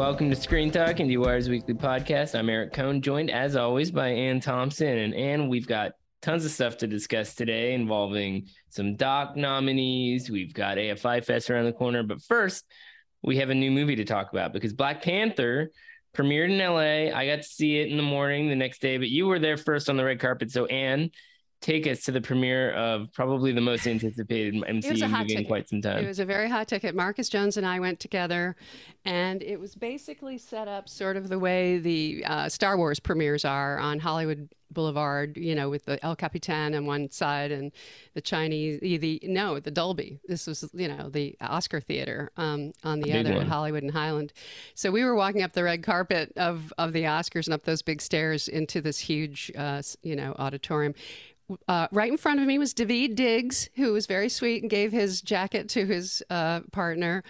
[0.00, 2.34] Welcome to Screen Talk, IndieWire's weekly podcast.
[2.34, 4.96] I'm Eric Kohn, joined as always by Anne Thompson.
[4.96, 5.92] And Anne, we've got
[6.22, 10.30] tons of stuff to discuss today involving some doc nominees.
[10.30, 12.02] We've got AFI Fest around the corner.
[12.02, 12.64] But first,
[13.22, 15.70] we have a new movie to talk about because Black Panther
[16.16, 17.14] premiered in LA.
[17.14, 19.58] I got to see it in the morning the next day, but you were there
[19.58, 20.50] first on the red carpet.
[20.50, 21.10] So, Anne,
[21.60, 25.40] take us to the premiere of probably the most anticipated MCU movie ticket.
[25.40, 26.04] in quite some time.
[26.04, 26.94] It was a very hot ticket.
[26.94, 28.56] Marcus Jones and I went together,
[29.04, 33.44] and it was basically set up sort of the way the uh, Star Wars premieres
[33.44, 37.72] are on Hollywood Boulevard, you know, with the El Capitan on one side and
[38.14, 40.20] the Chinese, the no, the Dolby.
[40.28, 44.32] This was, you know, the Oscar Theater um, on the other, Hollywood and Highland.
[44.74, 47.82] So we were walking up the red carpet of of the Oscars and up those
[47.82, 50.94] big stairs into this huge, uh, you know, auditorium
[51.68, 54.92] uh, right in front of me was Daveed Diggs, who was very sweet and gave
[54.92, 57.22] his jacket to his uh, partner.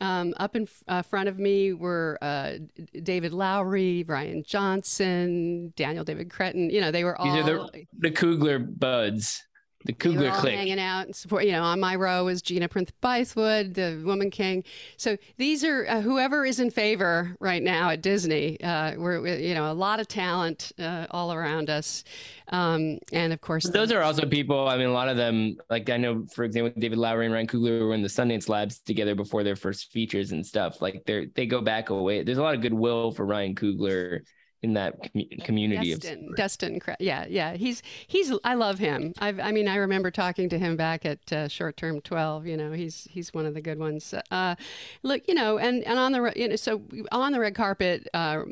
[0.00, 2.54] Um, up in uh, front of me were uh,
[3.02, 6.68] David Lowery, Rian Johnson, Daniel David Cretton.
[6.68, 9.46] You know, they were all These are the, the Coogler buds
[9.86, 10.54] the Coogler clique.
[10.54, 11.44] hanging out and support.
[11.44, 14.64] You know, on my row is Gina Prince Bythewood, the Woman King.
[14.96, 18.60] So these are uh, whoever is in favor right now at Disney.
[18.60, 22.04] Uh, we're, we're, you know a lot of talent uh, all around us,
[22.48, 24.68] um, and of course those are also people.
[24.68, 27.46] I mean, a lot of them, like I know, for example, David Lowery and Ryan
[27.46, 30.82] Coogler were in the Sundance Labs together before their first features and stuff.
[30.82, 32.22] Like they they go back away.
[32.22, 34.22] There's a lot of goodwill for Ryan Coogler
[34.66, 37.54] in that com- community Destin, of Destin, yeah, yeah.
[37.54, 38.32] He's he's.
[38.42, 39.14] I love him.
[39.18, 42.46] I've, i mean, I remember talking to him back at uh, Short Term Twelve.
[42.46, 44.12] You know, he's he's one of the good ones.
[44.30, 44.56] Uh,
[45.04, 48.42] look, you know, and and on the you know, so on the red carpet, uh,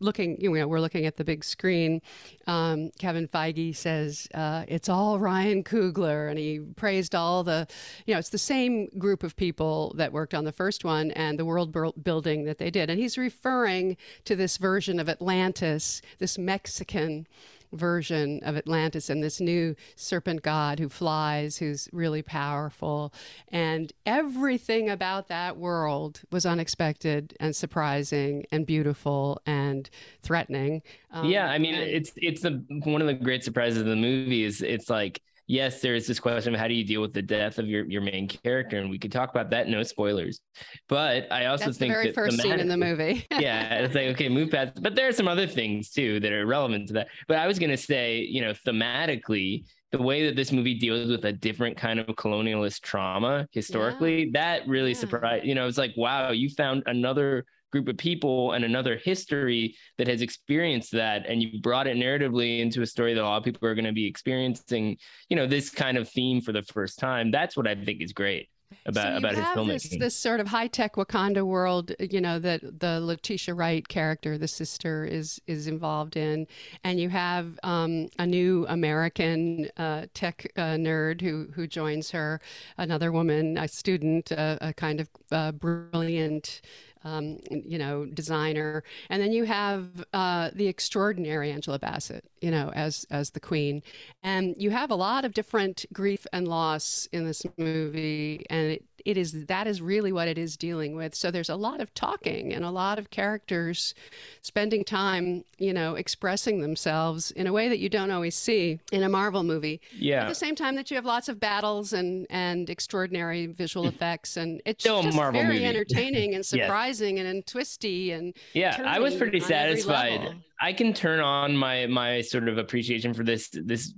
[0.00, 2.00] looking, you know, we're looking at the big screen.
[2.46, 7.66] Um, Kevin Feige says uh, it's all Ryan Coogler, and he praised all the,
[8.06, 11.38] you know, it's the same group of people that worked on the first one and
[11.38, 16.38] the world building that they did, and he's referring to this version of Atlantis, this
[16.38, 17.26] Mexican
[17.74, 23.12] version of Atlantis and this new serpent god who flies, who's really powerful.
[23.48, 29.88] And everything about that world was unexpected and surprising and beautiful and
[30.22, 30.82] threatening.
[31.10, 33.96] Um, yeah, I mean, and- it's it's the one of the great surprises of the
[33.96, 37.12] movie is it's like yes, there is this question of how do you deal with
[37.12, 39.68] the death of your, your main character, and we could talk about that.
[39.68, 40.40] No spoilers,
[40.88, 43.26] but I also That's think the very that first scene in the movie.
[43.30, 44.82] yeah, it's like okay, move past.
[44.82, 47.08] But there are some other things too that are relevant to that.
[47.28, 51.24] But I was gonna say, you know, thematically, the way that this movie deals with
[51.24, 54.30] a different kind of colonialist trauma historically, yeah.
[54.32, 54.98] that really yeah.
[54.98, 55.44] surprised.
[55.44, 60.08] You know, it's like wow, you found another group of people and another history that
[60.08, 63.44] has experienced that and you brought it narratively into a story that a lot of
[63.44, 64.96] people are going to be experiencing
[65.28, 68.12] you know this kind of theme for the first time that's what i think is
[68.12, 68.48] great
[68.86, 69.90] about so about his filmmaking.
[69.90, 74.38] This, this sort of high tech Wakanda world, you know, that the Letitia Wright character,
[74.38, 76.46] the sister, is is involved in,
[76.82, 82.40] and you have um, a new American uh, tech uh, nerd who who joins her,
[82.78, 86.60] another woman, a student, uh, a kind of uh, brilliant
[87.04, 92.70] um, you know, designer, and then you have uh, the extraordinary Angela Bassett, you know,
[92.74, 93.82] as as the queen,
[94.22, 98.84] and you have a lot of different grief and loss in this movie, and it,
[99.06, 101.14] it is that is really what it is dealing with.
[101.14, 103.94] So there's a lot of talking and a lot of characters
[104.42, 109.02] spending time, you know, expressing themselves in a way that you don't always see in
[109.02, 109.80] a Marvel movie.
[109.96, 110.24] Yeah.
[110.24, 114.36] At the same time that you have lots of battles and and extraordinary visual effects,
[114.36, 115.64] and it's Still just Marvel very movie.
[115.64, 117.24] entertaining and surprising yes.
[117.24, 118.82] and, and twisty and yeah.
[118.84, 120.34] I was pretty satisfied.
[120.60, 123.94] I can turn on my my sort of appreciation for this this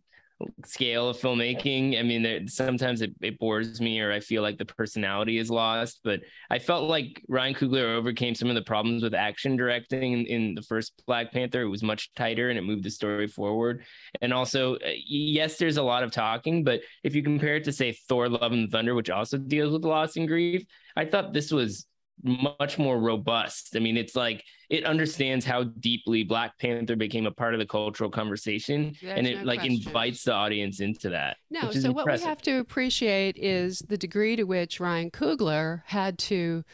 [0.67, 1.99] scale of filmmaking.
[1.99, 6.01] I mean, sometimes it, it, bores me or I feel like the personality is lost,
[6.05, 6.21] but
[6.51, 10.55] I felt like Ryan Coogler overcame some of the problems with action directing in, in,
[10.55, 11.63] the first Black Panther.
[11.63, 13.85] It was much tighter and it moved the story forward.
[14.21, 17.73] And also, uh, yes, there's a lot of talking, but if you compare it to,
[17.73, 20.67] say, Thor Love and Thunder, which also deals with loss and grief,
[20.97, 21.87] I thought this was
[22.23, 23.77] much more robust.
[23.77, 27.67] I mean, it's like it understands how deeply Black Panther became a part of the
[27.67, 29.83] cultural conversation, There's and it no like question.
[29.87, 31.37] invites the audience into that.
[31.51, 31.95] No, so impressive.
[31.95, 36.65] what we have to appreciate is the degree to which Ryan Coogler had to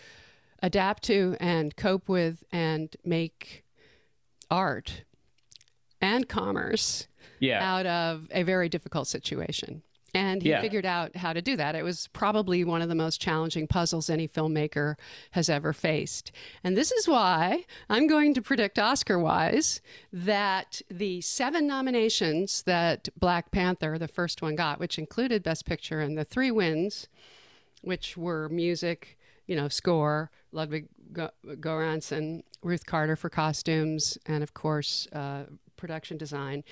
[0.62, 3.64] adapt to and cope with and make
[4.50, 5.02] art
[6.00, 7.08] and commerce
[7.40, 7.62] yeah.
[7.62, 9.82] out of a very difficult situation.
[10.14, 10.60] And he yeah.
[10.60, 11.74] figured out how to do that.
[11.74, 14.96] It was probably one of the most challenging puzzles any filmmaker
[15.30, 16.32] has ever faced.
[16.62, 19.80] And this is why I'm going to predict Oscar wise
[20.12, 26.00] that the seven nominations that Black Panther, the first one, got, which included Best Picture,
[26.00, 27.08] and the three wins,
[27.80, 35.08] which were music, you know, score, Ludwig Göransson, Ruth Carter for costumes, and of course,
[35.12, 35.44] uh,
[35.76, 36.64] production design.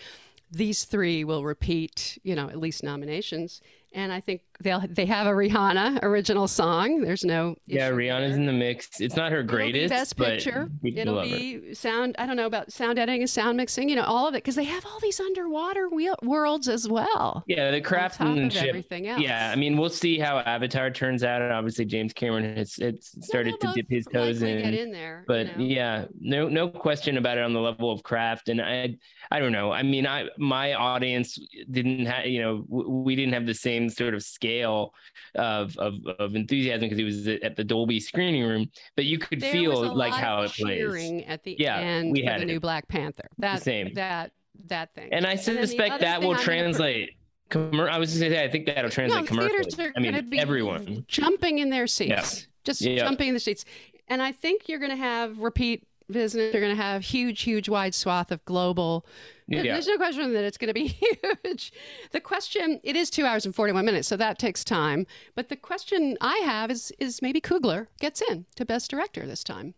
[0.51, 3.61] These three will repeat, you know, at least nominations
[3.93, 7.01] and I think they'll they have a Rihanna original song.
[7.01, 8.41] There's no yeah, Rihanna's there.
[8.41, 9.01] in the mix.
[9.01, 10.71] It's not her greatest, best picture.
[10.85, 11.75] It'll be her.
[11.75, 12.15] sound.
[12.19, 13.89] I don't know about sound editing and sound mixing.
[13.89, 17.43] You know, all of it because they have all these underwater wheel, worlds as well.
[17.47, 18.69] Yeah, the craftsmanship.
[18.69, 19.21] Everything else.
[19.21, 21.43] Yeah, I mean, we'll see how Avatar turns out.
[21.43, 22.79] And obviously, James Cameron has
[23.21, 24.59] started to dip his toes in.
[24.59, 25.75] in there, but you know?
[25.75, 28.49] yeah, no no question about it on the level of craft.
[28.49, 28.97] And I
[29.31, 29.73] I don't know.
[29.73, 31.39] I mean, I my audience
[31.71, 34.95] didn't have you know we didn't have the same same sort of scale
[35.35, 39.41] of of, of enthusiasm because he was at the Dolby screening room, but you could
[39.41, 41.25] there feel like how it plays.
[41.27, 42.47] At the yeah, end we had the it.
[42.47, 43.29] new Black Panther.
[43.39, 44.33] That same that
[44.67, 45.09] that thing.
[45.13, 47.17] And I suspect and that will translate.
[47.53, 49.93] I was just say I think that'll translate no, commercially.
[49.97, 52.47] I mean, everyone jumping in their seats, yeah.
[52.65, 52.99] just yeah.
[52.99, 53.65] jumping in the seats,
[54.07, 56.53] and I think you're going to have repeat business.
[56.53, 59.07] You're going to have huge, huge, wide swath of global.
[59.47, 59.63] Yeah.
[59.63, 60.87] There's no question that it's going to be
[61.45, 61.73] huge.
[62.13, 65.07] The question, it is two hours and 41 minutes, so that takes time.
[65.35, 69.43] But the question I have is, is maybe Coogler gets in to Best Director this
[69.45, 69.75] time.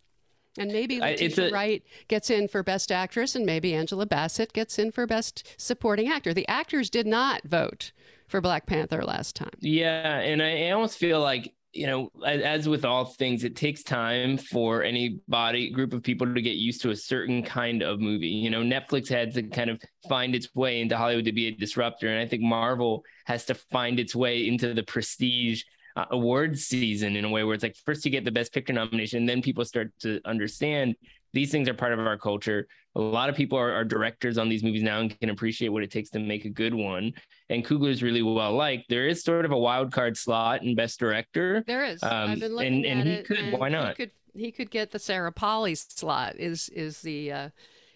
[0.59, 4.79] And maybe Letitia a, Wright gets in for Best Actress, and maybe Angela Bassett gets
[4.79, 6.35] in for Best Supporting Actor.
[6.35, 7.93] The actors did not vote
[8.27, 9.53] for Black Panther last time.
[9.61, 14.37] Yeah, and I almost feel like you know, as with all things, it takes time
[14.37, 18.29] for any body group of people to get used to a certain kind of movie.
[18.29, 21.53] You know, Netflix had to kind of find its way into Hollywood to be a
[21.53, 25.63] disruptor, and I think Marvel has to find its way into the prestige
[25.97, 28.73] uh, awards season in a way where it's like first you get the best picture
[28.73, 30.97] nomination, and then people start to understand
[31.33, 32.67] these things are part of our culture.
[32.95, 35.83] A lot of people are, are, directors on these movies now and can appreciate what
[35.83, 37.13] it takes to make a good one.
[37.49, 38.85] And Coogler's really well liked.
[38.91, 41.65] There is sort of a wild card slot in Best Director.
[41.67, 42.03] There is.
[42.03, 43.39] Um, I've been looking and, at and he could.
[43.39, 43.89] And why not?
[43.89, 44.11] He could.
[44.35, 46.37] He could get the Sarah Polley slot.
[46.37, 47.49] Is is the uh,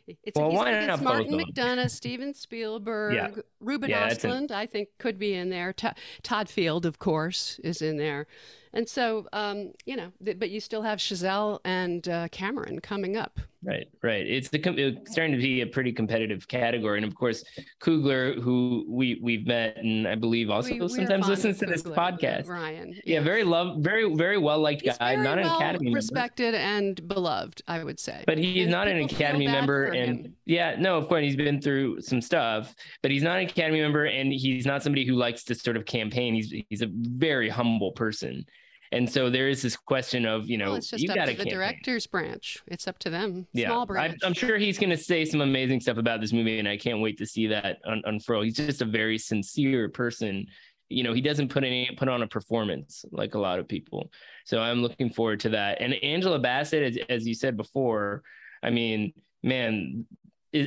[0.06, 3.30] it's, well, why not Martin McDonagh, Steven Spielberg, yeah.
[3.60, 5.74] Ruben yeah, Östlund, I think could be in there.
[6.22, 8.26] Todd Field, of course, is in there.
[8.72, 13.16] And so, um, you know, th- but you still have Chazelle and uh, Cameron coming
[13.16, 13.40] up.
[13.66, 14.24] Right, right.
[14.24, 17.42] It's, the, it's starting to be a pretty competitive category, and of course,
[17.82, 21.90] Coogler, who we we've met, and I believe also we, sometimes listens to this uh,
[21.90, 22.46] podcast.
[22.48, 26.52] Ryan, yeah, yeah, very love, very very well liked guy, not an well Academy respected
[26.52, 26.58] member.
[26.58, 28.22] and beloved, I would say.
[28.24, 30.36] But he's and not an Academy member, and him.
[30.44, 32.72] yeah, no, of course he's been through some stuff,
[33.02, 35.84] but he's not an Academy member, and he's not somebody who likes to sort of
[35.86, 36.34] campaign.
[36.34, 38.44] He's he's a very humble person.
[38.92, 41.34] And so there is this question of, you know, well, it's just up to the
[41.34, 41.52] campaign.
[41.52, 42.58] director's branch.
[42.66, 43.46] It's up to them.
[43.52, 44.16] Yeah, Small branch.
[44.22, 46.76] I, am sure he's going to say some amazing stuff about this movie, and I
[46.76, 48.42] can't wait to see that un- unfurl.
[48.42, 50.46] He's just a very sincere person.
[50.88, 54.10] You know, he doesn't put any put on a performance like a lot of people.
[54.44, 55.80] So I'm looking forward to that.
[55.80, 58.22] And Angela Bassett, as, as you said before,
[58.62, 59.12] I mean,
[59.42, 60.06] man,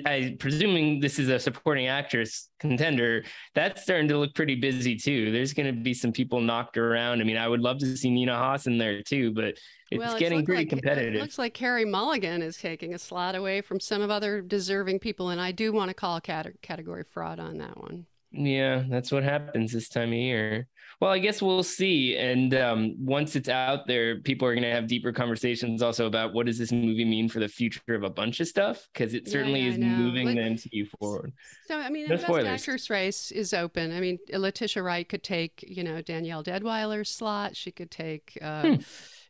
[0.05, 3.23] I presuming this is a supporting actress contender,
[3.55, 5.31] that's starting to look pretty busy too.
[5.31, 7.21] There's going to be some people knocked around.
[7.21, 9.57] I mean, I would love to see Nina Hoss in there too, but
[9.91, 11.15] it's well, getting pretty like, competitive.
[11.15, 14.99] It looks like Carey Mulligan is taking a slot away from some of other deserving
[14.99, 18.05] people, and I do want to call cat- category fraud on that one.
[18.31, 20.67] Yeah, that's what happens this time of year.
[20.99, 22.17] Well, I guess we'll see.
[22.17, 26.33] And um, once it's out there, people are going to have deeper conversations also about
[26.33, 29.27] what does this movie mean for the future of a bunch of stuff because it
[29.29, 31.31] certainly yeah, yeah, is moving the MCU forward.
[31.67, 32.43] So, I mean, no the spoilers.
[32.43, 33.95] best actress race is open.
[33.95, 37.55] I mean, Letitia Wright could take, you know, Danielle Deadwyler's slot.
[37.55, 38.75] She could take, uh, hmm.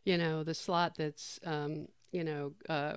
[0.04, 1.38] you know, the slot that's.
[1.44, 2.94] Um, you know, uh,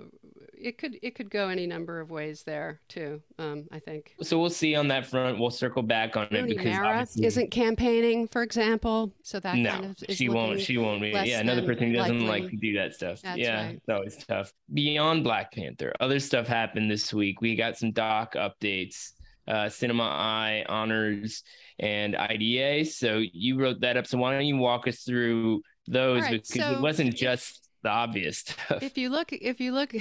[0.57, 3.21] it could it could go any number of ways there too.
[3.37, 4.15] Um, I think.
[4.21, 5.39] So we'll see on that front.
[5.39, 9.13] We'll circle back on Rooney it because Mara isn't campaigning, for example.
[9.21, 10.59] So that no, kind of she won't.
[10.59, 11.01] She won't.
[11.01, 12.41] Be, yeah, another person who doesn't likely.
[12.41, 13.21] like to do that stuff.
[13.21, 13.75] That's yeah, right.
[13.75, 14.51] it's always tough.
[14.73, 17.41] Beyond Black Panther, other stuff happened this week.
[17.41, 19.11] We got some doc updates.
[19.45, 21.43] Uh, Cinema Eye honors
[21.77, 22.85] and IDA.
[22.85, 24.07] So you wrote that up.
[24.07, 27.89] So why don't you walk us through those right, because so it wasn't just the
[27.89, 28.81] obvious stuff.
[28.81, 29.93] If you look, if you look,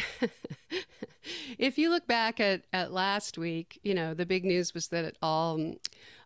[1.59, 5.17] if you look back at, at last week, you know the big news was that
[5.21, 5.75] all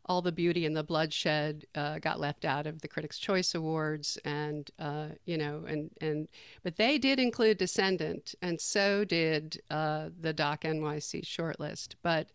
[0.08, 4.18] all the beauty and the bloodshed uh, got left out of the Critics' Choice Awards,
[4.25, 6.28] and uh, you know, and and
[6.62, 11.94] but they did include Descendant, and so did uh, the Doc NYC shortlist.
[12.02, 12.28] But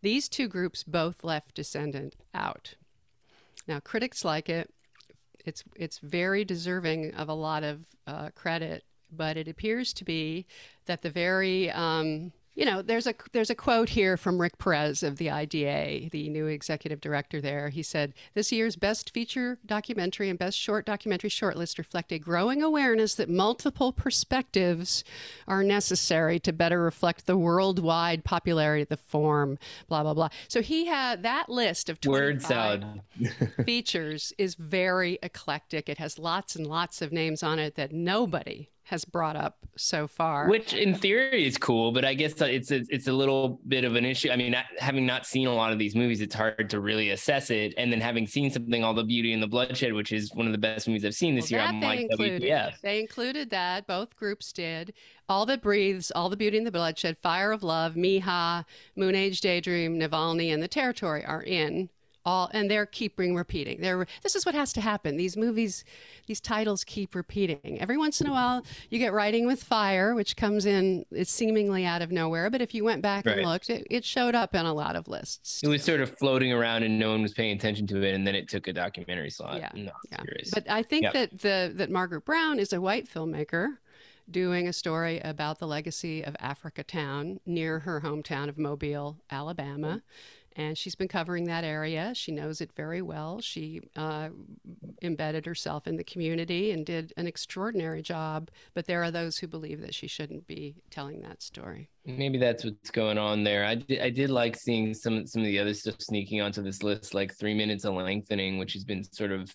[0.00, 2.74] these two groups both left Descendant out.
[3.68, 4.72] Now, critics like it
[5.44, 10.46] it's it's very deserving of a lot of uh, credit, but it appears to be
[10.86, 15.02] that the very um, you know, there's a there's a quote here from Rick Perez
[15.02, 17.70] of the IDA, the new executive director there.
[17.70, 22.62] He said, "This year's best feature documentary and best short documentary shortlist reflect a growing
[22.62, 25.04] awareness that multiple perspectives
[25.48, 30.28] are necessary to better reflect the worldwide popularity of the form." Blah blah blah.
[30.46, 32.84] So he had that list of word salad
[33.64, 35.88] features is very eclectic.
[35.88, 40.08] It has lots and lots of names on it that nobody has brought up so
[40.08, 40.48] far.
[40.48, 43.94] Which, in theory, is cool, but I guess it's a, it's a little bit of
[43.94, 44.30] an issue.
[44.30, 47.50] I mean, having not seen a lot of these movies, it's hard to really assess
[47.50, 47.74] it.
[47.76, 50.52] And then having seen something, All the Beauty and the Bloodshed, which is one of
[50.52, 52.42] the best movies I've seen this well, year, I'm like, included.
[52.42, 52.80] WTF.
[52.82, 53.86] They included that.
[53.86, 54.92] Both groups did.
[55.28, 58.64] All That Breathes, All the Beauty and the Bloodshed, Fire of Love, Mija,
[58.96, 61.88] Moon Age Daydream, Navalny, and The Territory are in
[62.24, 63.80] all and they're keeping repeating.
[63.80, 65.16] They're this is what has to happen.
[65.16, 65.84] These movies
[66.26, 67.78] these titles keep repeating.
[67.80, 71.84] Every once in a while you get writing with fire which comes in it's seemingly
[71.84, 73.38] out of nowhere but if you went back right.
[73.38, 75.62] and looked it, it showed up in a lot of lists.
[75.62, 78.26] It was sort of floating around and no one was paying attention to it and
[78.26, 79.58] then it took a documentary slot.
[79.58, 80.22] Yeah, no, yeah.
[80.52, 81.12] but i think yep.
[81.12, 83.76] that the that margaret brown is a white filmmaker
[84.30, 90.02] doing a story about the legacy of Africa Town near her hometown of Mobile, Alabama
[90.60, 92.12] and she's been covering that area.
[92.14, 93.40] She knows it very well.
[93.40, 94.28] She uh,
[95.00, 98.50] embedded herself in the community and did an extraordinary job.
[98.74, 101.88] But there are those who believe that she shouldn't be telling that story.
[102.04, 103.64] Maybe that's what's going on there.
[103.64, 106.82] I did, I did like seeing some some of the other stuff sneaking onto this
[106.82, 109.54] list, like Three Minutes of Lengthening, which has been sort of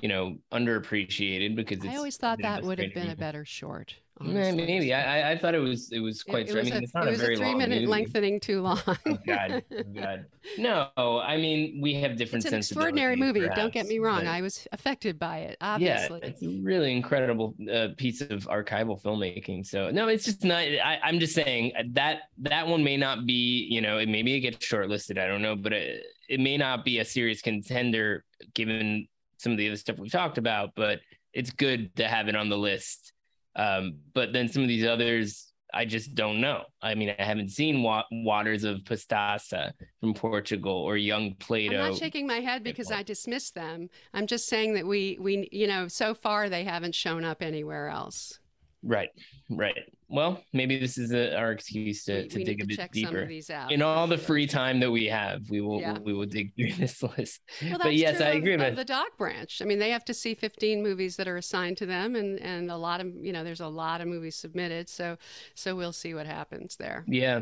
[0.00, 3.96] you know underappreciated because I always thought that would have been a better short.
[4.18, 4.66] Honestly.
[4.66, 6.48] Maybe I, I thought it was it was quite.
[6.48, 7.80] It, it was I mean, a, it's not it was a very a three minute
[7.80, 7.86] movie.
[7.86, 8.80] lengthening too long.
[8.86, 10.24] oh, God, oh, God,
[10.56, 10.88] no.
[10.96, 12.46] I mean, we have different.
[12.46, 13.40] It's an extraordinary movie.
[13.40, 14.20] Perhaps, Don't get me wrong.
[14.20, 15.58] But, I was affected by it.
[15.60, 19.66] Obviously, yeah, it's a really incredible uh, piece of archival filmmaking.
[19.66, 20.62] So no, it's just not.
[20.62, 23.66] I, I'm just saying that that one may not be.
[23.70, 25.18] You know, it maybe it gets shortlisted.
[25.18, 29.58] I don't know, but it, it may not be a serious contender given some of
[29.58, 30.70] the other stuff we've talked about.
[30.74, 31.00] But
[31.34, 33.12] it's good to have it on the list
[33.56, 36.62] um, but then some of these others, I just don't know.
[36.80, 41.78] I mean, I haven't seen wa- Waters of Pastaza from Portugal or Young Plato.
[41.80, 43.88] I'm not shaking my head because I dismissed them.
[44.14, 47.88] I'm just saying that we, we, you know, so far they haven't shown up anywhere
[47.88, 48.38] else.
[48.86, 49.08] Right,
[49.50, 49.74] right.
[50.08, 53.28] Well, maybe this is a, our excuse to, we, to we dig a bit deeper.
[53.68, 55.98] In all the free time that we have, we will yeah.
[55.98, 57.40] we will dig through this list.
[57.62, 58.56] Well, but yes, I agree.
[58.56, 59.60] with Of, the doc branch.
[59.60, 62.70] I mean, they have to see 15 movies that are assigned to them, and and
[62.70, 64.88] a lot of you know, there's a lot of movies submitted.
[64.88, 65.16] So
[65.54, 67.04] so we'll see what happens there.
[67.08, 67.40] Yeah,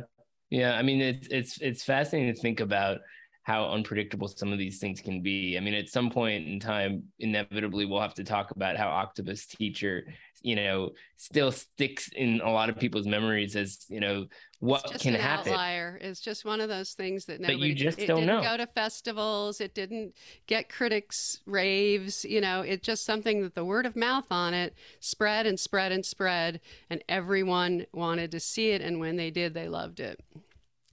[0.48, 0.72] yeah.
[0.72, 3.00] I mean, it's it's it's fascinating to think about
[3.44, 5.56] how unpredictable some of these things can be.
[5.56, 9.44] I mean, at some point in time, inevitably, we'll have to talk about how Octopus
[9.44, 10.06] Teacher,
[10.40, 14.24] you know, still sticks in a lot of people's memories as, you know,
[14.60, 15.52] what can happen.
[15.52, 15.98] Outlier.
[16.00, 17.58] It's just one of those things that nobody.
[17.58, 18.40] But you just it, don't it know.
[18.40, 19.60] Didn't go to festivals.
[19.60, 20.14] It didn't
[20.46, 22.24] get critics raves.
[22.24, 25.92] You know, it's just something that the word of mouth on it spread and spread
[25.92, 28.80] and spread, and everyone wanted to see it.
[28.80, 30.18] And when they did, they loved it.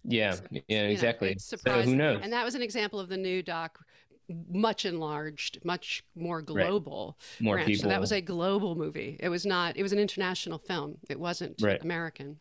[0.03, 0.35] Yeah,
[0.67, 1.29] yeah, exactly.
[1.29, 2.21] Know, so who knows?
[2.23, 3.79] And that was an example of the new doc
[4.49, 7.17] much enlarged, much more global.
[7.19, 7.43] Right.
[7.43, 7.67] More branch.
[7.67, 7.83] people.
[7.83, 9.17] So that was a global movie.
[9.19, 9.77] It was not.
[9.77, 10.97] It was an international film.
[11.09, 11.81] It wasn't right.
[11.83, 12.39] American.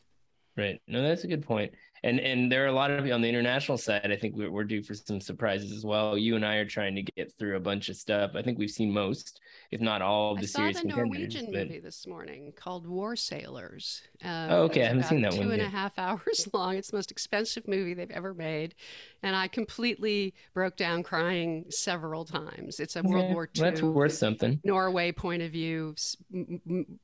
[0.56, 0.80] Right.
[0.86, 1.72] No, that's a good point
[2.02, 4.10] and and there are a lot of on the international side.
[4.10, 6.16] I think we're, we're due for some surprises as well.
[6.16, 8.32] You and I are trying to get through a bunch of stuff.
[8.34, 9.40] I think we've seen most,
[9.70, 10.76] if not all, of the I series.
[10.76, 11.68] I saw the Norwegian but...
[11.68, 14.02] movie this morning called War Sailors.
[14.24, 15.46] Uh, oh, okay, I haven't seen that two one.
[15.46, 15.68] Two and yet.
[15.68, 16.76] a half hours long.
[16.76, 18.74] It's the most expensive movie they've ever made,
[19.22, 22.80] and I completely broke down crying several times.
[22.80, 23.62] It's a World yeah, War II.
[23.62, 24.60] That's worth something.
[24.64, 25.94] Norway point of view.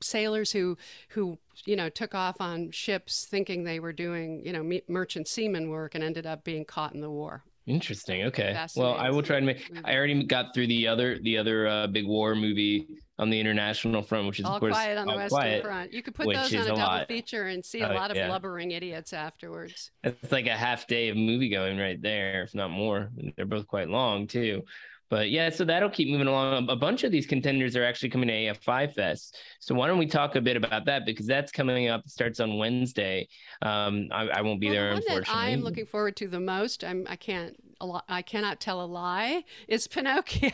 [0.01, 0.77] Sailors who
[1.09, 5.69] who you know took off on ships thinking they were doing you know merchant seaman
[5.69, 7.43] work and ended up being caught in the war.
[7.65, 8.23] Interesting.
[8.23, 8.57] Okay.
[8.77, 9.69] Well, I will try to make.
[9.83, 12.87] I already got through the other the other uh, big war movie
[13.19, 15.93] on the international front, which is all of course quiet on the Western quiet, Front.
[15.93, 17.07] You could put those on a, a double lot.
[17.07, 18.27] feature and see a uh, lot of yeah.
[18.27, 19.91] blubbering idiots afterwards.
[20.03, 23.09] It's like a half day of movie going right there, if not more.
[23.35, 24.63] They're both quite long too.
[25.09, 26.69] But yeah, so that'll keep moving along.
[26.69, 29.37] A bunch of these contenders are actually coming to AFI Fest.
[29.59, 32.01] So why don't we talk a bit about that because that's coming up.
[32.05, 33.29] It starts on Wednesday.
[33.61, 35.33] Um, I, I, won't be well, there the one unfortunately.
[35.33, 36.83] That I'm looking forward to the most.
[36.83, 37.05] I'm.
[37.09, 37.55] I can't.
[37.79, 39.43] A lot, I cannot tell a lie.
[39.67, 40.51] Is Pinocchio.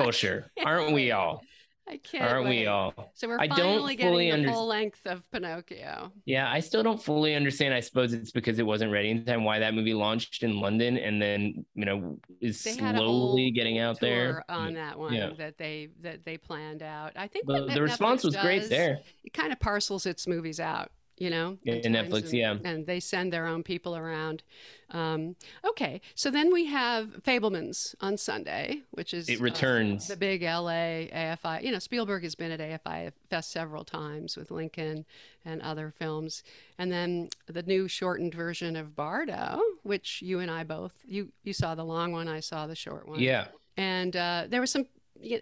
[0.00, 1.42] oh sure, aren't we all?
[1.90, 2.30] I can't.
[2.30, 2.60] Aren't wait.
[2.60, 2.94] we all?
[3.14, 6.12] So we're I finally don't fully getting the full length of Pinocchio.
[6.24, 7.74] Yeah, I still don't fully understand.
[7.74, 9.42] I suppose it's because it wasn't ready in time.
[9.42, 13.98] Why that movie launched in London and then you know is they slowly getting out
[13.98, 15.30] there on that one yeah.
[15.36, 17.12] that they that they planned out.
[17.16, 19.00] I think the, the response was does, great there.
[19.24, 22.98] It kind of parcels its movies out you know, in Netflix, and, yeah, and they
[22.98, 24.42] send their own people around.
[24.90, 25.36] Um,
[25.68, 30.42] okay, so then we have Fabelmans on Sunday, which is it returns uh, the big
[30.42, 31.62] LA AFI.
[31.62, 35.04] You know, Spielberg has been at AFI Fest several times with Lincoln
[35.44, 36.42] and other films,
[36.78, 41.52] and then the new shortened version of Bardo, which you and I both you you
[41.52, 43.20] saw the long one, I saw the short one.
[43.20, 44.86] Yeah, and uh, there was some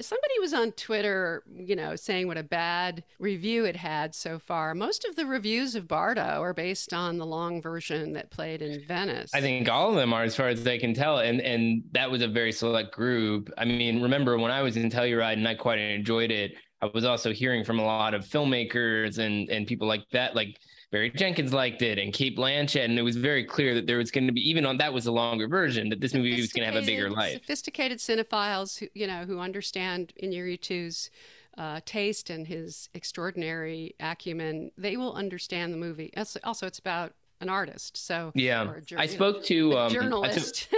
[0.00, 4.74] somebody was on Twitter, you know, saying what a bad review it had so far.
[4.74, 8.84] Most of the reviews of Bardo are based on the long version that played in
[8.86, 9.30] Venice.
[9.34, 12.10] I think all of them are, as far as I can tell, and and that
[12.10, 13.50] was a very select group.
[13.58, 16.52] I mean, remember when I was in Telluride and I quite enjoyed it.
[16.80, 20.56] I was also hearing from a lot of filmmakers and and people like that, like
[20.90, 24.10] Barry Jenkins liked it and Cate Blanchett, and it was very clear that there was
[24.10, 26.66] going to be even on that was a longer version that this movie was going
[26.66, 27.34] to have a bigger life.
[27.34, 31.10] Sophisticated cinephiles, who, you know, who understand Iñárritu's
[31.58, 36.10] uh, taste and his extraordinary acumen, they will understand the movie.
[36.16, 37.96] Also, it's about an artist.
[37.96, 40.68] So yeah, I spoke to um, journalist.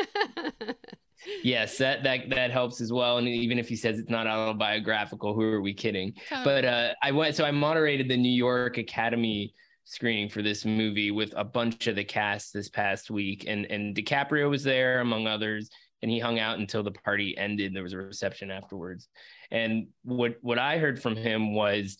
[1.44, 3.18] yes, that that that helps as well.
[3.18, 6.14] And even if he says it's not autobiographical, who are we kidding?
[6.30, 9.54] But uh, I went, so I moderated the New York Academy
[9.90, 13.94] screening for this movie with a bunch of the cast this past week, and and
[13.94, 15.68] DiCaprio was there among others,
[16.00, 17.74] and he hung out until the party ended.
[17.74, 19.08] There was a reception afterwards,
[19.50, 21.98] and what what I heard from him was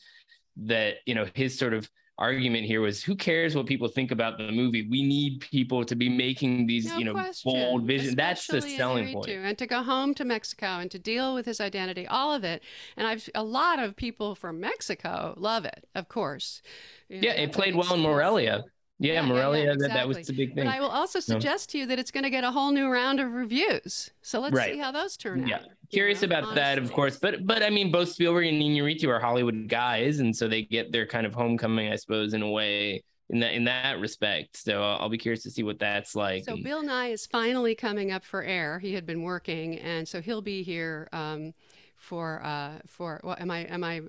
[0.58, 4.38] that you know his sort of argument here was who cares what people think about
[4.38, 4.86] the movie?
[4.88, 7.52] We need people to be making these no you know question.
[7.52, 9.26] bold vision that's the selling point.
[9.26, 12.44] point and to go home to mexico and to deal with his identity all of
[12.44, 12.62] it.
[12.96, 16.62] And i've a lot of people from mexico love it of course.
[17.08, 18.64] You know, yeah it played well in morelia
[19.00, 19.88] yeah, yeah Morelia, yeah, exactly.
[19.88, 20.64] that, that was the big thing.
[20.64, 21.72] But I will also suggest no.
[21.72, 24.10] to you that it's going to get a whole new round of reviews.
[24.20, 24.74] So let's right.
[24.74, 25.56] see how those turn yeah.
[25.56, 25.62] out.
[25.90, 26.60] Curious know, about honestly.
[26.60, 27.16] that, of course.
[27.16, 30.92] But but I mean, both Spielberg and Iñárritu are Hollywood guys, and so they get
[30.92, 34.58] their kind of homecoming, I suppose, in a way in that in that respect.
[34.58, 36.44] So I'll be curious to see what that's like.
[36.44, 38.78] So Bill Nighy is finally coming up for air.
[38.78, 41.08] He had been working, and so he'll be here.
[41.12, 41.54] Um,
[42.00, 44.00] for uh for what am I am I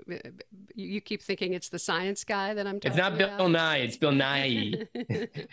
[0.74, 3.38] you keep thinking it's the science guy that I'm talking It's not about?
[3.38, 4.88] Bill Nye, it's Bill Nighy.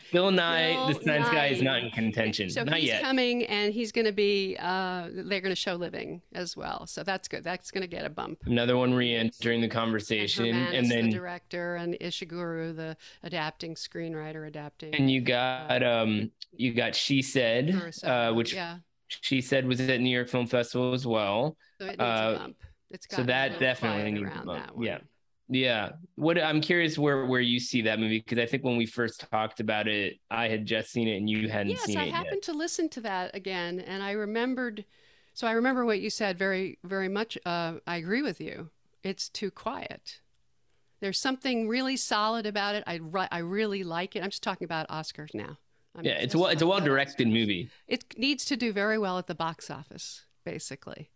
[0.13, 1.35] Bill Nye, Bill the science Nye.
[1.35, 2.49] guy is not in contention.
[2.49, 3.03] So not he's yet.
[3.03, 6.87] coming and he's going to be uh they're going to show living as well.
[6.87, 7.43] So that's good.
[7.43, 8.39] That's going to get a bump.
[8.47, 14.47] Another one re-entering the conversation and, and then the director and Ishiguro the adapting screenwriter
[14.47, 14.95] adapting.
[14.95, 18.77] And you got um you got She Said uh which yeah.
[19.09, 21.57] She said was at New York Film Festival as well.
[21.81, 22.57] So it needs uh, a bump.
[22.91, 24.73] It's so that definitely needs a bump.
[24.81, 24.99] Yeah.
[25.49, 25.91] Yeah.
[26.17, 29.27] What I'm curious where where you see that movie because I think when we first
[29.31, 32.07] talked about it, I had just seen it and you hadn't yes, seen I it.
[32.07, 34.85] Yes, I happened to listen to that again and I remembered
[35.33, 38.71] so I remember what you said very very much uh, I agree with you.
[39.03, 40.21] It's too quiet.
[41.01, 42.85] There's something really solid about it.
[42.87, 44.23] I I really like it.
[44.23, 45.57] I'm just talking about Oscars now.
[45.97, 47.71] I'm yeah, it's well it's a well directed movie.
[47.87, 51.11] It needs to do very well at the box office, basically.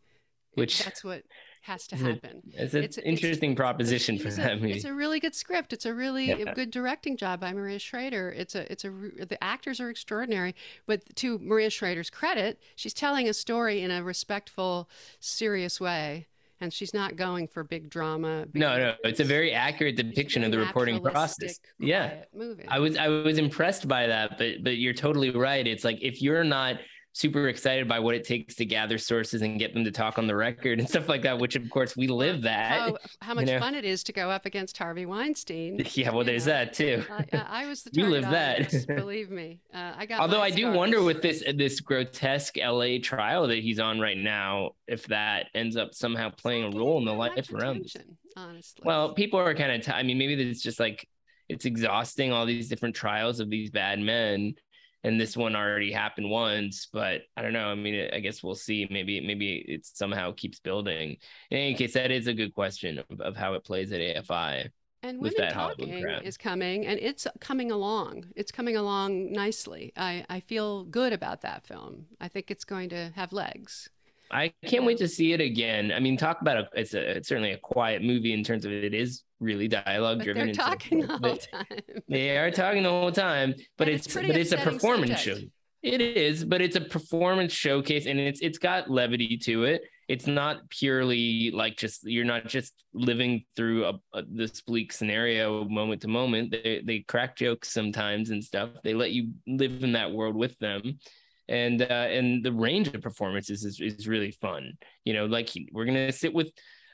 [0.55, 1.23] Which that's what
[1.63, 2.43] has to happen.
[2.53, 4.73] It's, an interesting it's, proposition for it's that a, movie.
[4.73, 5.73] It's a really good script.
[5.73, 6.53] It's a really yeah.
[6.55, 8.31] good directing job by Maria Schrader.
[8.31, 10.55] It's a it's a the actors are extraordinary.
[10.87, 16.27] But to Maria Schrader's credit, she's telling a story in a respectful, serious way.
[16.63, 18.47] And she's not going for big drama.
[18.47, 21.59] Big no, no, it's a very accurate depiction of the reporting process.
[21.81, 22.65] Yeah, movie.
[22.69, 25.67] I was I was impressed by that, but but you're totally right.
[25.67, 26.77] It's like if you're not
[27.15, 30.27] super excited by what it takes to gather sources and get them to talk on
[30.27, 32.81] the record and stuff like that, which of course we live that.
[32.81, 33.61] How, how much you know?
[33.61, 35.85] fun it is to go up against Harvey Weinstein.
[35.93, 36.53] Yeah, well, there's know.
[36.53, 37.05] that too.
[37.11, 38.73] I, I was the you live that.
[38.89, 39.61] believe me.
[39.73, 40.21] Uh, I got.
[40.21, 44.71] Although I do wonder with this this grotesque LA trial that he's on right now,
[44.87, 47.93] if that ends up somehow playing a role in the life around.
[48.37, 48.83] Honestly.
[48.85, 49.85] Well, people are kind of.
[49.85, 51.07] T- I mean, maybe it's just like
[51.49, 54.55] it's exhausting all these different trials of these bad men
[55.05, 57.69] and this one already happened once but i don't know.
[57.69, 58.87] I mean i guess we'll see.
[58.91, 61.17] Maybe maybe it somehow keeps building.
[61.51, 64.71] In any case that is a good question of, of how it plays at afi
[65.03, 65.91] and women talking
[66.23, 68.27] is coming and it's coming along.
[68.37, 69.93] It's coming along nicely.
[69.97, 72.07] I i feel good about that film.
[72.21, 73.91] I think it's going to have legs
[74.33, 75.93] I can't wait to see it again.
[75.93, 78.73] I mean, talk about a, it's a it's certainly a quiet movie in terms of
[78.73, 80.47] it is really dialogue but driven.
[80.47, 81.67] They're talking so the whole time.
[82.09, 85.41] they are talking the whole time, but and it's, it's but it's a performance subject.
[85.41, 85.47] show.
[85.83, 89.83] It is, but it's a performance showcase, and it's it's got levity to it.
[90.09, 95.65] It's not purely like just you're not just living through a, a this bleak scenario
[95.65, 96.53] moment to moment.
[96.53, 98.71] They they crack jokes sometimes and stuff.
[98.83, 100.99] They let you live in that world with them
[101.49, 104.73] and uh, and the range of performances is, is really fun.
[105.05, 106.51] You know, like we're gonna sit with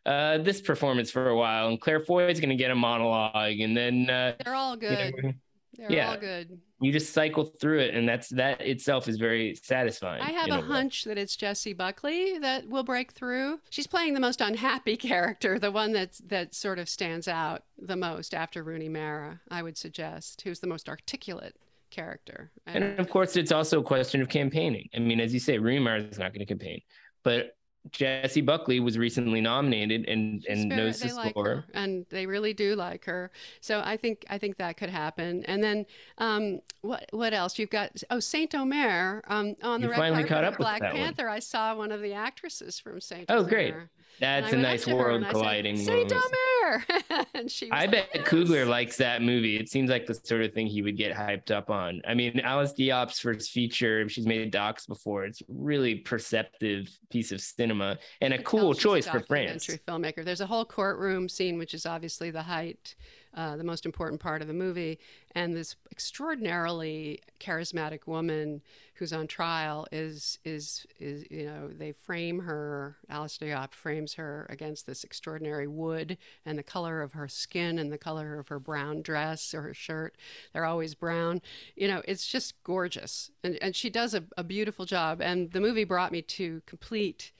[0.06, 3.76] uh, this performance for a while, and Claire Foy's going to get a monologue, and
[3.76, 5.14] then uh, they're all good.
[5.14, 5.32] You know,
[5.76, 6.10] they're yeah.
[6.10, 6.58] all good.
[6.80, 10.22] You just cycle through it, and that's that itself is very satisfying.
[10.22, 13.60] I have a, a hunch that it's Jessie Buckley that will break through.
[13.70, 17.96] She's playing the most unhappy character, the one that that sort of stands out the
[17.96, 19.40] most after Rooney Mara.
[19.50, 21.54] I would suggest, who's the most articulate
[21.90, 22.50] character.
[22.66, 24.88] And, of course, it's also a question of campaigning.
[24.94, 26.80] I mean, as you say, Rooney Mara is not going to campaign,
[27.22, 27.56] but
[27.90, 32.74] Jessie Buckley was recently nominated and and knows the like score, and they really do
[32.74, 33.30] like her.
[33.60, 35.44] So I think I think that could happen.
[35.46, 35.86] And then
[36.18, 37.58] um, what what else?
[37.58, 40.82] You've got oh Saint Omer um, on the you red finally carpet caught up Black
[40.82, 41.26] Panther.
[41.26, 41.36] One.
[41.36, 43.26] I saw one of the actresses from Saint.
[43.30, 43.74] Oh, great!
[44.20, 45.76] That's a nice world colliding.
[45.76, 46.84] Saint Omer,
[47.34, 47.70] and she.
[47.70, 48.28] I like, bet yes.
[48.28, 49.56] Coogler likes that movie.
[49.56, 52.02] It seems like the sort of thing he would get hyped up on.
[52.06, 54.08] I mean, Alice Diop's first feature.
[54.08, 55.24] She's made docs before.
[55.24, 59.66] It's a really perceptive piece of cinema and a cool choice for France.
[59.86, 60.24] Filmmaker.
[60.24, 62.94] There's a whole courtroom scene, which is obviously the height
[63.38, 64.98] uh, the most important part of the movie.
[65.36, 68.60] And this extraordinarily charismatic woman
[68.94, 72.96] who's on trial is is is you know they frame her.
[73.08, 77.92] Alice Diop frames her against this extraordinary wood and the color of her skin and
[77.92, 80.16] the color of her brown dress or her shirt.
[80.52, 81.40] They're always brown.
[81.76, 85.20] You know, it's just gorgeous, and and she does a, a beautiful job.
[85.20, 87.30] And the movie brought me to complete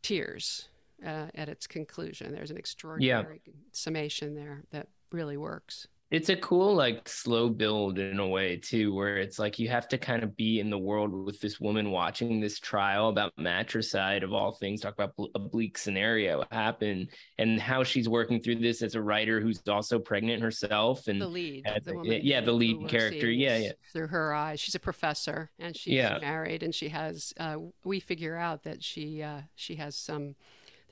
[0.00, 0.68] tears
[1.04, 2.32] uh, at its conclusion.
[2.32, 3.52] There's an extraordinary yeah.
[3.72, 5.86] summation there that really works.
[6.10, 9.88] It's a cool, like, slow build in a way, too, where it's like you have
[9.88, 14.22] to kind of be in the world with this woman watching this trial about matricide,
[14.22, 18.82] of all things, talk about a bleak scenario happen and how she's working through this
[18.82, 21.08] as a writer who's also pregnant herself.
[21.08, 23.30] And the lead, the woman yeah, the lead character.
[23.30, 23.72] Yeah, yeah.
[23.94, 24.60] Through her eyes.
[24.60, 26.18] She's a professor and she's yeah.
[26.20, 30.34] married and she has, uh, we figure out that she, uh, she has some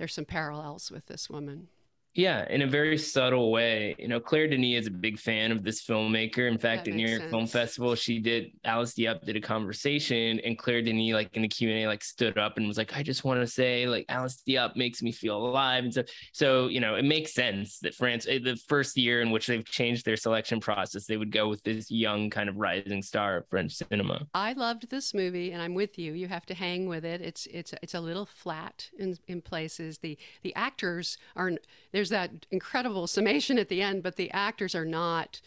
[0.01, 1.69] there's some parallels with this woman.
[2.14, 3.94] Yeah, in a very subtle way.
[3.96, 6.51] You know, Claire Denis is a big fan of this filmmaker.
[6.51, 7.31] In fact, at New York sense.
[7.31, 11.49] Film Festival, she did Alice Diop did a conversation, and Claire Denis, like in the
[11.49, 14.07] Q and A, like stood up and was like, "I just want to say, like
[14.09, 17.94] Alice Diop makes me feel alive," and so, so you know, it makes sense that
[17.94, 21.49] France, eh, the first year in which they've changed their selection process, they would go
[21.49, 24.27] with this young kind of rising star of French cinema.
[24.35, 26.12] I loved this movie, and I'm with you.
[26.12, 27.20] You have to hang with it.
[27.20, 29.99] It's it's it's a little flat in in places.
[29.99, 31.53] The the actors are
[31.92, 35.40] there's that incredible summation at the end, but the actors are not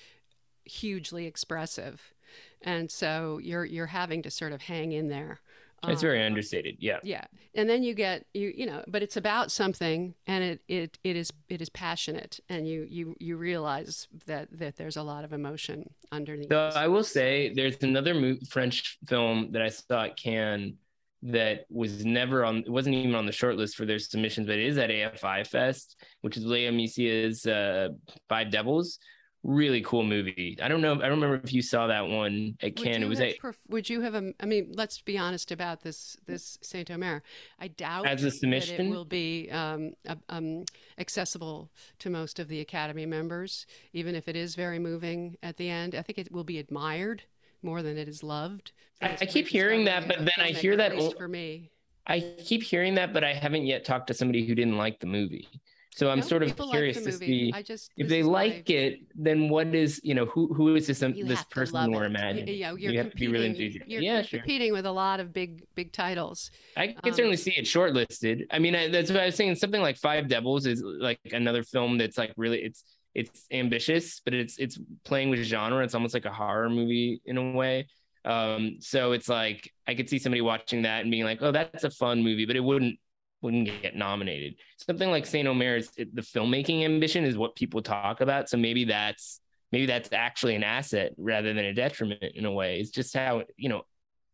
[0.65, 2.13] hugely expressive,
[2.61, 5.39] and so you're you're having to sort of hang in there.
[5.85, 6.99] It's very um, understated, yeah.
[7.03, 10.97] Yeah, and then you get you you know, but it's about something, and it it
[11.03, 15.25] it is it is passionate, and you you you realize that that there's a lot
[15.25, 16.49] of emotion underneath.
[16.49, 20.77] So I will say, there's another French film that I saw at Cannes
[21.25, 24.57] that was never on it wasn't even on the short list for their submissions but
[24.57, 27.89] it is at afi fest which is Léa Mysius's uh,
[28.29, 28.99] five devils.
[29.43, 30.57] Really cool movie.
[30.61, 33.03] I don't know i don't remember if you saw that one at cannes.
[33.03, 36.15] it was a pref- would you have a, i mean let's be honest about this
[36.25, 37.23] this saint omer.
[37.59, 39.91] I doubt as a submission it will be um,
[40.29, 40.63] um,
[40.97, 45.69] accessible to most of the academy members even if it is very moving at the
[45.69, 45.93] end.
[45.95, 47.23] I think it will be admired
[47.63, 48.71] more than it is loved.
[49.01, 51.71] I, I keep hearing that, but then I hear that for me.
[52.05, 55.07] I keep hearing that, but I haven't yet talked to somebody who didn't like the
[55.07, 55.47] movie.
[55.95, 58.75] So I'm no, sort of curious like to see I just, if they like my...
[58.75, 62.47] it, then what is you know who who is this um, this person we're imagining?
[62.47, 63.91] You, you, you have to be really enthusiastic.
[63.91, 64.39] You're, yeah, you're sure.
[64.39, 66.49] competing with a lot of big big titles.
[66.75, 68.47] I can um, certainly see it shortlisted.
[68.49, 69.53] I mean, I, that's what I was saying.
[69.55, 72.83] Something like Five Devils is like another film that's like really it's
[73.15, 75.83] it's ambitious, but it's it's playing with genre.
[75.83, 77.87] It's almost like a horror movie in a way.
[78.25, 81.83] Um, so it's like I could see somebody watching that and being like, "Oh, that's
[81.83, 82.97] a fun movie," but it wouldn't
[83.41, 84.55] wouldn't get nominated.
[84.77, 88.49] Something like Saint Omer, is, the filmmaking ambition is what people talk about.
[88.49, 92.79] So maybe that's maybe that's actually an asset rather than a detriment in a way.
[92.79, 93.83] It's just how you know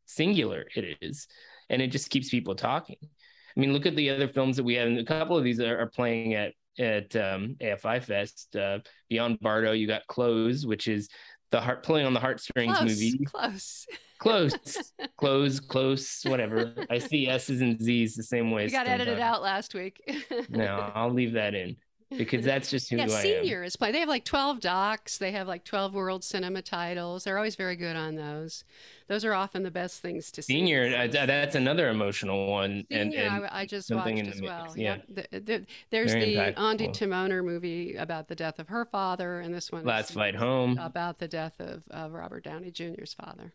[0.06, 1.28] singular it is,
[1.70, 2.98] and it just keeps people talking.
[3.02, 4.90] I mean, look at the other films that we have.
[4.90, 8.56] A couple of these are, are playing at at um, AFI Fest.
[8.56, 8.80] Uh,
[9.10, 11.10] beyond Bardo, you got Close, which is
[11.52, 13.26] the heart pulling on the heartstrings close, movie.
[13.26, 13.88] Close.
[14.20, 14.94] Close.
[15.18, 16.74] close, close, whatever.
[16.90, 18.66] I see S's and Z's the same way.
[18.66, 20.02] You got edited out last week.
[20.50, 21.78] no, I'll leave that in
[22.18, 23.66] because that's just who yeah, I senior am.
[23.66, 23.92] is play.
[23.92, 25.18] They have like 12 docs.
[25.18, 27.24] They have like 12 world cinema titles.
[27.24, 28.64] They're always very good on those.
[29.08, 30.54] Those are often the best things to see.
[30.54, 32.86] Senior, uh, that's another emotional one.
[32.90, 34.74] Senior, and, and I, I, just watched as well.
[34.76, 34.98] Yeah.
[35.08, 35.24] yeah.
[35.32, 39.54] The, the, there's very the Ondi Timoner movie about the death of her father, and
[39.54, 43.54] this one Last Flight Home about the death of, of Robert Downey Jr.'s father.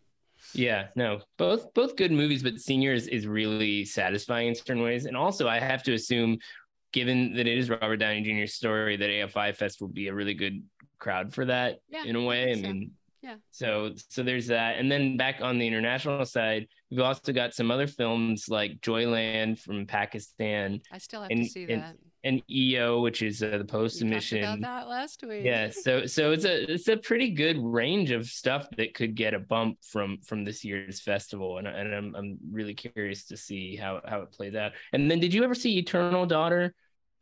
[0.52, 5.06] Yeah, no, both both good movies, but Senior is, is really satisfying in certain ways.
[5.06, 6.38] And also, I have to assume
[6.94, 10.32] given that it is Robert Downey Jr.'s story, that AFI Fest will be a really
[10.34, 10.62] good
[10.98, 12.52] crowd for that Yeah, in a way.
[12.52, 12.62] I so.
[12.62, 13.36] mean, Yeah.
[13.50, 17.70] So so there's that, and then back on the international side, we've also got some
[17.70, 21.96] other films like Joyland from Pakistan I still have and- to see and that.
[22.22, 24.60] and EO, which is uh, the post We talked about submission.
[24.62, 25.44] that last week.
[25.44, 29.32] Yeah, so so it's a it's a pretty good range of stuff that could get
[29.34, 33.74] a bump from from this year's festival, and and I'm I'm really curious to see
[33.76, 34.72] how how it plays out.
[34.92, 36.74] And then, did you ever see Eternal Daughter?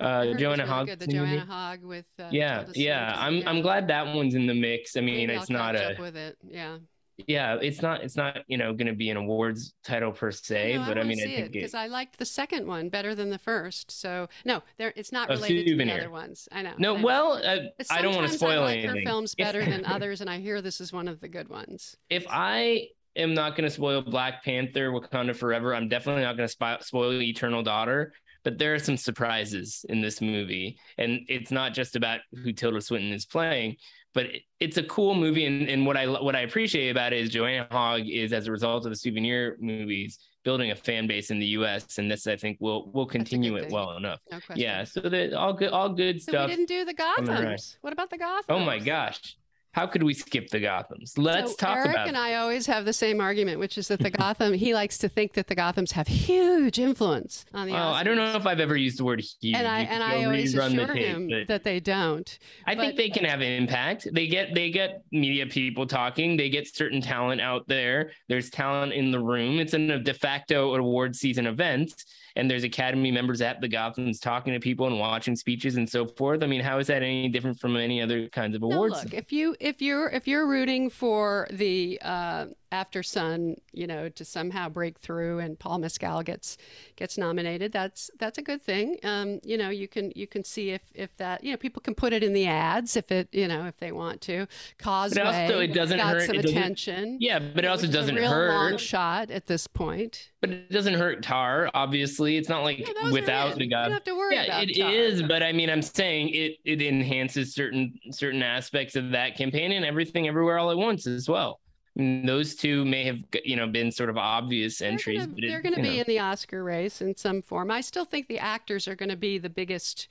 [0.02, 0.86] I Uh, heard it was Joanna really Hogg.
[0.88, 3.14] good, The Joanna Hogg with uh, Yeah, yeah.
[3.16, 3.50] I'm Yeah.
[3.50, 4.96] I'm glad that one's in the mix.
[4.96, 6.36] I mean, Maybe it's I'll not a with it.
[6.48, 6.78] Yeah.
[7.26, 10.74] yeah, it's not it's not you know going to be an awards title per se,
[10.78, 13.30] no, but I, wanna mean, I think because I liked the second one better than
[13.30, 13.90] the first.
[13.92, 16.48] So no, there it's not A related to the other ones.
[16.50, 16.72] I know.
[16.78, 16.94] no.
[16.94, 17.04] I know.
[17.04, 17.56] Well, uh,
[17.90, 18.96] I don't want to sometimes I like anything.
[18.96, 21.96] her films better than others, and I hear this is one of the good ones.
[22.10, 26.48] if I am not going to spoil Black Panther Wakanda Forever, I'm definitely not going
[26.48, 28.14] to spoil Eternal Daughter.
[28.44, 32.80] But there are some surprises in this movie, and it's not just about who Tilda
[32.80, 33.76] Swinton is playing,
[34.14, 35.46] but it- it's a cool movie.
[35.46, 38.52] And, and what I what I appreciate about it is Joanna Hogg is, as a
[38.52, 41.98] result of the souvenir movies, building a fan base in the U.S.
[41.98, 43.72] And this, I think, will will continue it thing.
[43.72, 44.18] well enough.
[44.30, 44.38] No.
[44.56, 46.50] Yeah, so that all good, all good So stuff.
[46.50, 46.94] we didn't do the.
[46.94, 47.76] Gothams.
[47.80, 48.42] What about the Gothams?
[48.48, 49.36] Oh my gosh,
[49.72, 51.16] how could we skip the Gothams?
[51.16, 51.96] Let's so talk Eric about.
[52.00, 54.52] Eric and I always have the same argument, which is that the Gotham.
[54.52, 57.72] he likes to think that the Gothams have huge influence on the.
[57.74, 59.56] Oh, I don't know if I've ever used the word huge.
[59.56, 62.38] And I and I always assure tape, him but that they don't.
[62.66, 64.08] I think they can have impact.
[64.12, 66.36] They get they get media people talking.
[66.36, 68.10] They get certain talent out there.
[68.28, 69.58] There's talent in the room.
[69.58, 72.04] It's a de facto award season event,
[72.36, 76.06] and there's Academy members at the Gothams talking to people and watching speeches and so
[76.06, 76.42] forth.
[76.42, 79.04] I mean, how is that any different from any other kinds of No, awards?
[79.04, 84.08] look, if you if you're if you're rooting for the uh, After Sun, you know,
[84.08, 86.56] to somehow break through and Paul Mescal gets
[86.96, 88.96] gets nominated, that's that's a good thing.
[89.04, 91.94] Um, you know, you can you can see if if that you know people can
[91.94, 94.46] put it in the ads if it you know if they want to.
[94.78, 97.18] Causeway also, it doesn't got hurt- some attention.
[97.20, 98.80] yeah, but it also which is a doesn't real long hurt.
[98.80, 100.30] shot at this point.
[100.40, 101.70] But it doesn't hurt Tar.
[101.74, 105.22] Obviously, it's not like Yeah, without the don't have to worry yeah, about it is.
[105.22, 109.84] But I mean, I'm saying it it enhances certain certain aspects of that campaign and
[109.84, 111.60] everything everywhere all at once as well.
[111.94, 115.18] Those two may have you know been sort of obvious entries.
[115.18, 116.00] They're gonna, but it- they're gonna be know.
[116.00, 117.70] in the Oscar race in some form.
[117.70, 120.08] I still think the actors are going to be the biggest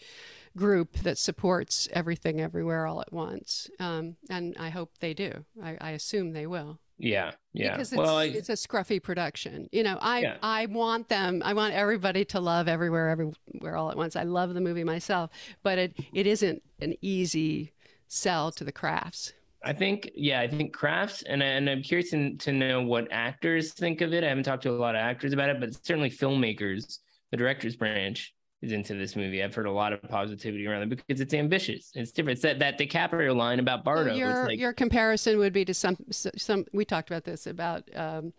[0.55, 5.45] group that supports everything everywhere all at once, um, and I hope they do.
[5.63, 7.71] I, I assume they will yeah yeah.
[7.71, 9.67] because it's, well, I, it's a scruffy production.
[9.71, 10.37] You know, I Yeah.
[10.43, 11.41] I want them.
[11.43, 14.15] I want everybody to love everywhere everywhere all at once.
[14.15, 15.31] I love the movie myself,
[15.63, 17.73] but it it isn't an easy
[18.07, 19.33] sell to the crafts.
[19.63, 23.73] I think yeah, I think crafts and and I'm curious to, to know what actors
[23.73, 24.23] think of it.
[24.23, 27.75] I haven't talked to a lot of actors about it, but certainly filmmakers, the directors
[27.75, 29.43] branch is into this movie.
[29.43, 31.91] I've heard a lot of positivity around it because it's ambitious.
[31.93, 32.37] It's different.
[32.37, 34.11] It's that that DiCaprio line about Bardo.
[34.11, 37.83] So your like, your comparison would be to some some we talked about this about
[37.95, 38.33] um,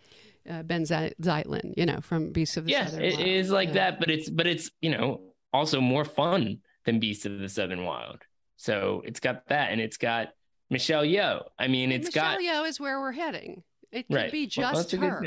[0.50, 3.28] uh, Behn Zei- Zeitlin, you know, from Beasts of the yeah, Southern it Wild.
[3.28, 3.74] is like Yeah.
[3.74, 5.20] that, but it's but it's you know
[5.52, 8.22] also more fun than Beasts of the Southern Wild.
[8.56, 10.28] So it's got that, and it's got
[10.72, 11.44] Michelle Yeoh.
[11.58, 13.62] I mean, it's Michelle got Michelle Yeoh is where we're heading.
[13.92, 14.32] It could right.
[14.32, 15.24] be just good her.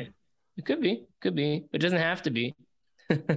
[0.57, 2.55] It could be, could be, but it doesn't have to be.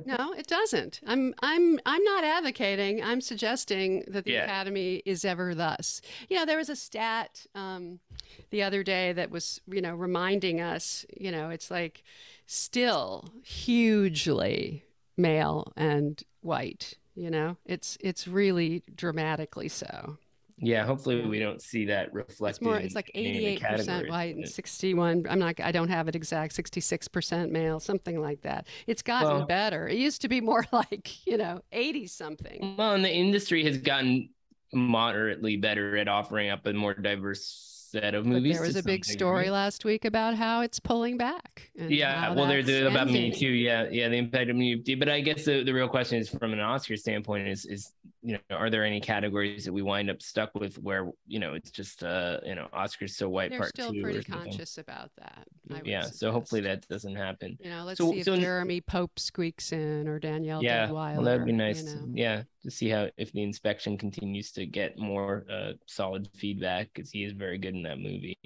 [0.07, 1.01] No, it doesn't.
[1.07, 3.05] I'm I'm I'm not advocating.
[3.05, 4.44] I'm suggesting that the Yeah.
[4.44, 6.01] Academy is ever thus.
[6.31, 8.01] You know, there was a stat um,
[8.49, 11.05] the other day that was you know reminding us.
[11.14, 12.03] You know, it's like
[12.47, 14.85] still hugely
[15.18, 16.94] male and white.
[17.14, 20.16] You know, it's it's really dramatically so.
[20.61, 22.49] Yeah, hopefully we don't see that reflected.
[22.57, 22.77] It's more.
[22.77, 25.25] It's like any of the eighty-eight percent white and sixty-one.
[25.31, 25.61] I'm not.
[25.61, 26.53] I don't have it exact.
[26.55, 28.66] Sixty-six percent male, something like that.
[28.87, 29.87] It's gotten Well- better.
[29.88, 32.75] It used to be more like you know eighty something.
[32.77, 34.31] Well, and the industry has gotten
[34.73, 38.59] moderately better at offering up a more diverse set of But movies.
[38.59, 39.51] there was a big story degree.
[39.51, 41.71] last week about how it's pulling back.
[41.75, 43.31] Yeah, well, there's that's about Me.
[43.31, 43.49] Too.
[43.49, 44.99] Yeah, yeah, the impact of Me Too.
[44.99, 48.33] But I guess the, the real question is, from an Oscar standpoint, is is you
[48.50, 51.70] know, are there any categories that we wind up stuck with where you know it's
[51.70, 55.46] just uh you know Oscars so white They're part still two pretty conscious about that.
[55.85, 57.57] Yeah, so hopefully that doesn't happen.
[57.61, 61.22] You know, let's So- see if so- Jeremy Pope squeaks in or Danielle yeah, well,
[61.22, 61.83] that'd be you nice.
[61.85, 62.09] know.
[62.12, 67.11] Yeah, to see how if the inspection continues to get more uh, solid feedback because
[67.11, 68.38] he is very good in that movie.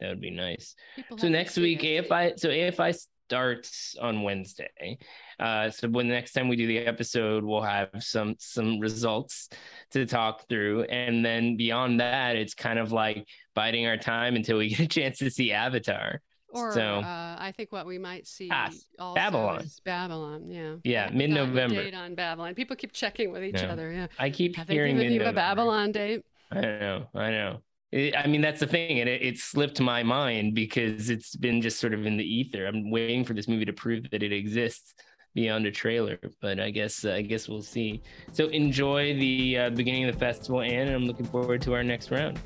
[0.00, 0.76] That would be nice.
[0.96, 2.08] People So next week, it.
[2.08, 2.38] AFI.
[2.38, 2.94] So AFI
[3.28, 4.96] starts on Wednesday.
[5.38, 9.50] Uh, so when the next time we do the episode, we'll have some some results
[9.90, 14.56] to talk through, and then beyond that, it's kind of like biding our time until
[14.56, 16.22] we get a chance to see Avatar.
[16.50, 18.70] Or so, uh, I think what we might see ah,
[19.14, 19.60] Babylon.
[19.60, 20.50] is Babylon.
[20.50, 20.76] Yeah.
[20.82, 21.74] Yeah, mid-November.
[21.84, 22.54] Date on Babylon.
[22.54, 23.92] People keep checking with each other.
[23.92, 24.06] Yeah.
[24.18, 25.32] I keep Have they hearing given you a.
[25.34, 26.24] Babylon date?
[26.50, 27.60] I know, I know.
[27.92, 31.80] I mean, that's the thing, and it, it slipped my mind because it's been just
[31.80, 32.66] sort of in the ether.
[32.66, 34.92] I'm waiting for this movie to prove that it exists
[35.34, 38.02] beyond a trailer, but I guess uh, I guess we'll see.
[38.32, 41.82] So enjoy the uh, beginning of the festival, Anne, and I'm looking forward to our
[41.82, 42.38] next round.